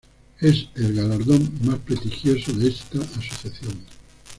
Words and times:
Es 0.39 0.67
el 0.73 0.95
galardón 0.95 1.51
más 1.63 1.77
prestigioso 1.77 2.53
de 2.53 2.69
esta 2.69 2.99
asociación. 3.01 3.85